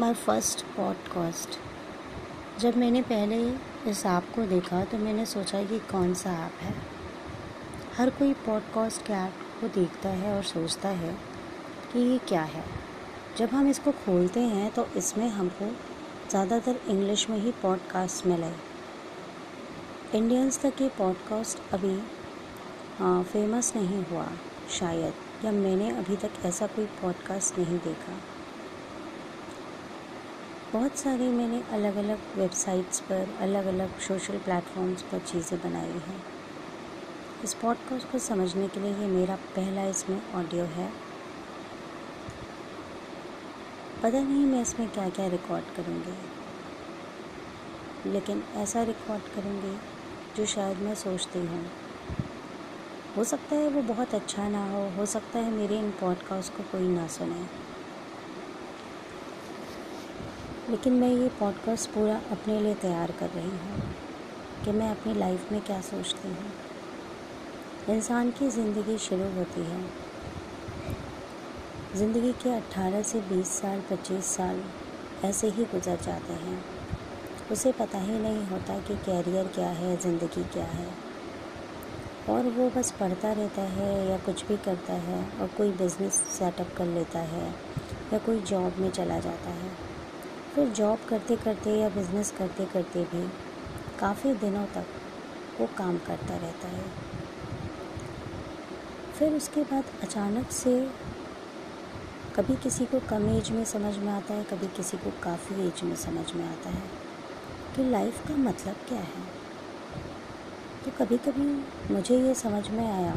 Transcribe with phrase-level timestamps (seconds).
[0.00, 1.58] माई first podcast
[2.60, 3.36] जब मैंने पहले
[3.90, 6.74] इस ऐप को देखा तो मैंने सोचा कि कौन सा ऐप है।
[7.96, 11.12] हर कोई पॉडकास्ट के ऐप को देखता है और सोचता है
[11.92, 12.64] कि ये क्या है।
[13.38, 15.70] जब हम इसको खोलते हैं तो इसमें हमको
[16.30, 18.52] ज़्यादातर इंग्लिश में ही पॉडकास्ट मिले।
[20.18, 21.98] इंडियंस तक ये पॉडकास्ट अभी
[23.00, 24.28] आ, फ़ेमस नहीं हुआ
[24.70, 28.20] शायद। या मैंने अभी तक ऐसा कोई पॉडकास्ट नहीं देखा।
[30.74, 36.22] बहुत सारी मैंने अलग अलग वेबसाइट्स पर अलग अलग सोशल प्लेटफॉर्म्स पर चीज़ें बनाई हैं।
[37.44, 40.88] इस पॉडकास्ट को समझने के लिए ये मेरा पहला इसमें ऑडियो है।
[44.02, 46.14] पता नहीं मैं इसमें क्या क्या रिकॉर्ड करूँगी।
[48.10, 49.78] लेकिन ऐसा रिकॉर्ड करूँगी
[50.36, 51.66] जो शायद मैं सोचती हूँ।
[53.16, 56.62] हो सकता है वो बहुत अच्छा ना हो हो सकता है मेरे इन पॉडकास्ट को
[56.62, 57.46] कोई ना सुने।
[60.70, 63.94] लेकिन मैं ये पॉडकास्ट पूरा अपने लिए तैयार कर रही हूँ
[64.64, 66.52] कि मैं अपनी लाइफ में क्या सोचती हूँ।
[67.96, 69.84] इंसान की ज़िंदगी शुरू होती है।
[71.96, 74.62] ज़िंदगी के 18 से 20 साल 25 साल
[75.24, 76.64] ऐसे ही गुजर जाते हैं।
[77.52, 80.88] उसे पता ही नहीं होता कि कैरियर क्या है, ज़िंदगी क्या है।
[82.28, 86.74] और वो बस पढ़ता रहता है या कुछ भी करता है और कोई बिज़नेस सेटअप
[86.76, 87.54] कर लेता है
[88.12, 89.93] या कोई जॉब में चला जाता है।
[90.54, 93.28] फिर जॉब करते करते या बिज़नेस करते करते भी
[94.00, 94.86] काफ़ी दिनों तक
[95.60, 96.84] वो काम करता रहता है।
[99.18, 100.90] फिर उसके बाद अचानक से
[102.36, 105.82] कभी किसी को कम एज में समझ में आता है, कभी किसी को काफ़ी एज
[105.82, 106.82] में समझ में आता है।
[107.76, 109.22] कि लाइफ का मतलब क्या है?
[110.84, 111.46] तो कभी कभी
[111.94, 113.16] मुझे ये समझ में आया,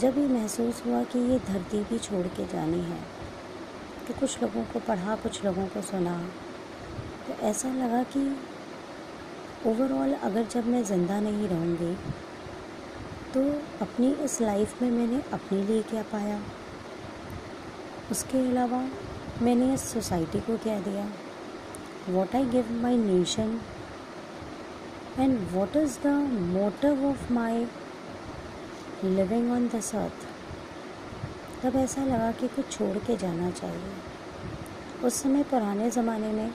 [0.00, 3.17] जब ये महसूस हुआ कि ये धरती भी छोड़ के जानी है
[4.08, 6.18] तो कुछ लोगों को पढ़ा, कुछ लोगों को सुना।
[7.26, 8.20] तो ऐसा लगा कि
[9.66, 11.94] ओवरऑल अगर जब मैं ज़िंदा नहीं रहूँगी
[13.34, 13.40] तो
[13.82, 16.40] अपनी इस लाइफ में मैंने अपने लिए क्या पाया?
[18.10, 18.80] उसके अलावा
[19.42, 21.06] मैंने इस सोसाइटी को क्या दिया?
[22.08, 23.60] What I give my nation
[25.18, 26.12] and what is the
[26.54, 27.66] motive of my
[29.04, 30.26] living on this earth
[31.62, 33.92] तब ऐसा लगा कि कुछ छोड़ के जाना चाहिए।
[35.04, 36.54] उस समय पुराने ज़माने में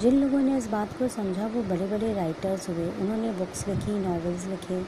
[0.00, 3.98] जिन लोगों ने इस बात को समझा, वो बड़े बड़े राइटर्स हुए। उन्होंने बुक्स लिखी
[3.98, 4.82] नॉवेल्स लिखे।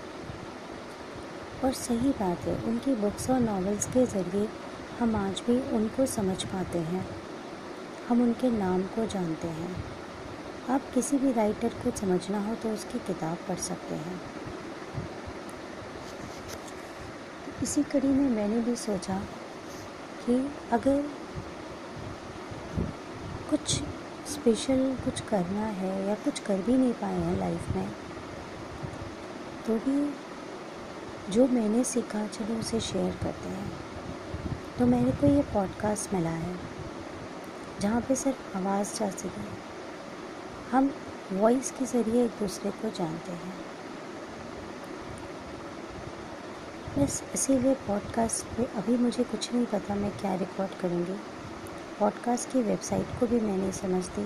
[1.65, 4.49] और सही बात है, उनकी बुक्स और नॉवेल्स के ज़रिए
[5.01, 7.07] हम आज भी उनको समझ पाते हैं।
[8.09, 9.85] हम उनके नाम को जानते हैं।
[10.71, 14.21] आप किसी भी राइटर को समझना हो तो उसकी किताब पढ़ सकते हैं।
[17.63, 19.19] इसी कड़ी में मैंने भी सोचा
[20.27, 21.03] कि अगर
[23.51, 23.75] कुछ
[24.31, 27.89] स्पेशल कुछ करना है या कुछ कर भी नहीं पाए हैं लाइफ में
[29.67, 30.15] तो भी
[31.33, 33.71] जो मैंने सीखा चलो उसे शेयर करते हैं।
[34.79, 36.55] तो मेरे को ये पॉडकास्ट मिला है,
[37.81, 39.43] जहाँ पे सिर्फ़ आवाज़ जा सके।
[40.71, 40.91] हम
[41.33, 43.70] वॉइस के ज़रिए एक दूसरे को जानते हैं।
[46.99, 51.13] बस इसीलिए पॉडकास्ट पे अभी मुझे कुछ नहीं पता मैं क्या रिकॉर्ड करूँगी।
[51.99, 54.23] पॉडकास्ट की वेबसाइट को भी मैं नहीं समझती।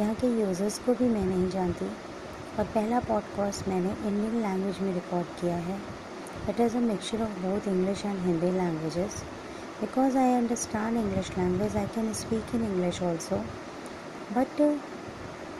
[0.00, 1.86] यहाँ के यूज़र्स को भी मैं नहीं जानती।
[2.58, 5.78] और पहला पॉडकास्ट मैंने इंडियन लैंग्वेज में रिकॉर्ड किया है।
[6.48, 9.22] It is a mixture of both English and Hindi languages
[9.80, 13.36] because I understand English language I can speak in English also
[14.32, 14.60] but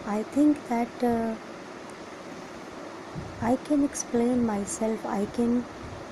[0.09, 1.05] I think that
[3.43, 5.65] I can explain myself I can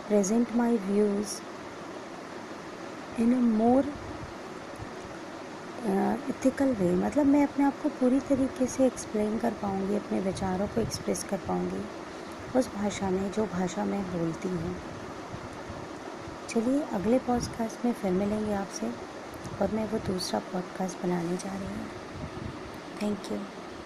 [0.09, 1.41] present my views
[3.19, 3.85] in a more
[6.31, 10.67] ethical way मतलब मैं अपने आप को पूरी तरीके से explain कर पाऊँगी, अपने विचारों
[10.67, 11.83] को एक्सप्रेस कर पाऊँगी
[12.59, 14.75] उस भाषा में, जो भाषा मैं बोलती हूँ।
[16.49, 18.91] चलिए, अगले पॉडकास्ट में फिर मिलेंगे आपसे
[19.63, 21.89] और मैं वो दूसरा पॉडकास्ट बनाने जा रही हूँ।
[23.03, 23.62] Thank you